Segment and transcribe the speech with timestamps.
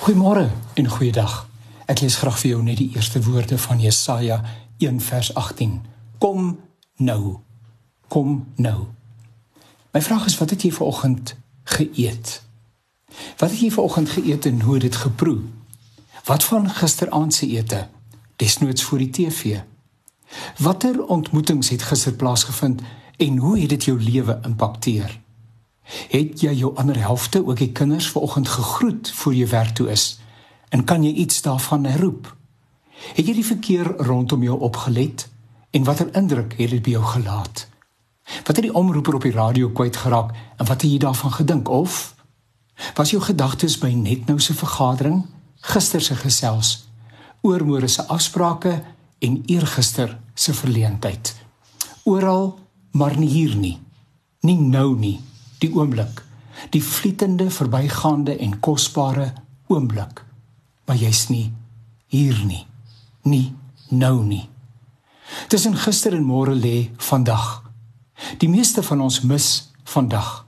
[0.00, 1.32] Goeiemôre en goeiedag.
[1.84, 4.38] Ek lees graag vir jou net die eerste woorde van Jesaja
[4.80, 5.74] 1 vers 18.
[6.18, 6.56] Kom
[6.96, 7.34] nou.
[8.08, 8.86] Kom nou.
[9.92, 11.34] My vraag is wat het jy vanoggend
[11.76, 12.32] geëet?
[13.42, 15.38] Wat het jy vanoggend geëet en hoe het dit geproe?
[16.24, 17.86] Wat van gisteraand se ete?
[18.40, 19.60] Desnoods voor die TV.
[20.64, 22.80] Watter ontmoetings het gister plaasgevind
[23.16, 25.20] en hoe het dit jou lewe impakteer?
[25.90, 30.20] Het jy jou ander helfte, ook die kinders vanoggend gegroet voor jy werk toe is?
[30.68, 32.36] En kan jy iets daarvan herroep?
[33.14, 35.28] Het jy die verkeer rondom jou opgelet
[35.70, 37.66] en watter indruk het dit by jou gelaat?
[38.46, 41.68] Wat het die omroeper op die radio kwyt geraak en wat het jy daarvan gedink
[41.68, 42.14] of
[42.96, 45.24] was jou gedagtes by net nou se vergadering,
[45.60, 46.86] gister se gesels,
[47.42, 48.78] oormôre se afsprake
[49.18, 51.34] en eergister se verleentheid?
[52.04, 52.58] Oral,
[52.90, 53.78] maar nie hier nie.
[54.40, 55.18] Nie nou nie
[55.60, 56.22] die oomblik,
[56.74, 59.32] die vlietende verbygaande en kosbare
[59.68, 60.24] oomblik.
[60.86, 61.50] Maar jy's nie
[62.10, 62.64] hier nie,
[63.22, 63.52] nie
[63.90, 64.48] nou nie.
[65.48, 67.62] Tussen gister en môre lê vandag.
[68.42, 70.44] Die meeste van ons mis vandag.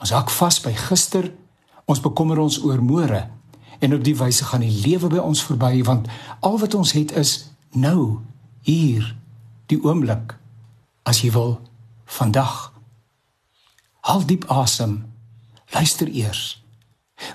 [0.00, 1.32] Ons hak vas by gister,
[1.90, 3.26] ons bekommer ons oor môre
[3.80, 6.08] en op die wyse gaan die lewe by ons verby want
[6.44, 8.20] al wat ons het is nou,
[8.66, 9.04] hier,
[9.72, 10.36] die oomblik.
[11.06, 11.56] As jy wil,
[12.06, 12.69] vandag
[14.10, 15.04] Haal diep asem.
[15.70, 16.58] Luister eers.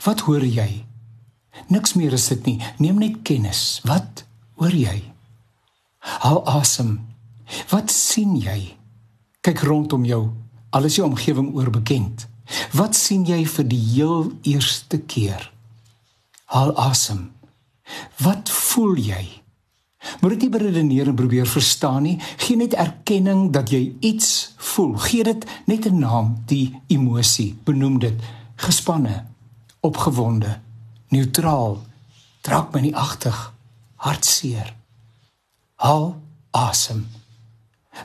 [0.04, 0.84] Wat hoor jy?
[1.72, 2.58] Niks meer is dit nie.
[2.84, 3.80] Neem net kennis.
[3.88, 4.26] Wat
[4.60, 4.98] hoor jy?
[6.20, 6.98] Haal asem.
[7.72, 8.76] Wat sien jy?
[9.40, 10.34] Kyk rondom jou.
[10.76, 12.28] Alles jou omgewing oorbekend.
[12.76, 15.48] Wat sien jy vir die heel eerste keer?
[16.52, 17.30] Haal asem.
[18.20, 19.24] Wat voel jy?
[20.22, 22.20] Moet nie beredeneer en probeer verstaan nie.
[22.38, 24.96] Geen net erkenning dat jy iets voel.
[24.98, 27.58] Gee dit net 'n naam, die emosie.
[27.64, 28.14] Benoem dit
[28.56, 29.26] gespanne,
[29.80, 30.60] opgewonde,
[31.08, 31.86] neutraal,
[32.42, 33.54] draak my nie agtig,
[33.96, 34.76] hartseer.
[35.76, 37.08] Haal asem.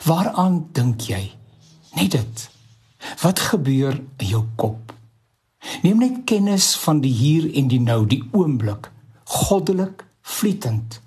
[0.05, 1.32] Waaraan dink jy?
[1.94, 2.50] Net dit.
[3.21, 4.94] Wat gebeur in jou kop?
[5.82, 8.91] Neem net kennis van die hier en die nou, die oomblik,
[9.25, 11.00] goddelik, vlietend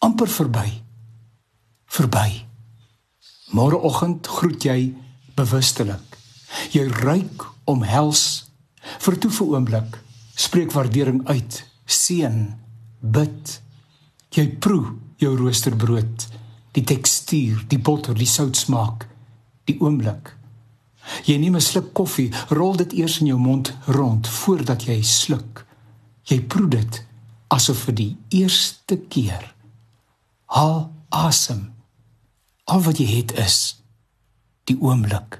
[0.00, 0.68] amper verby.
[1.90, 2.46] Verby.
[3.52, 4.94] Môreoggend groet jy
[5.36, 6.16] bewustelik.
[6.72, 8.50] Jy ruik omhels
[8.80, 9.98] vir 'n toefo oomblik.
[10.34, 11.64] Spreek waardering uit.
[11.84, 12.54] Seën,
[13.00, 13.60] bid.
[14.30, 16.28] Jy proe jou roosterbrood,
[16.72, 19.08] die tekstuur, die botter, die soutsmaak,
[19.64, 20.36] die oomblik.
[21.24, 25.66] Jy neem 'n sluk koffie, rol dit eers in jou mond rond voordat jy sluk.
[26.22, 27.06] Jy proe dit
[27.48, 29.59] asof vir die eerste keer
[30.50, 31.60] Haal asem.
[32.64, 33.58] Al wat jy het is
[34.66, 35.38] die oomblik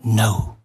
[0.00, 0.61] nou.